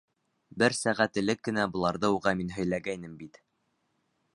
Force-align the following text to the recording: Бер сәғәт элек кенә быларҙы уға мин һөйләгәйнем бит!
Бер 0.63 0.75
сәғәт 0.77 1.21
элек 1.23 1.45
кенә 1.49 1.67
быларҙы 1.77 2.13
уға 2.19 2.37
мин 2.41 2.53
һөйләгәйнем 2.59 3.15
бит! 3.23 3.43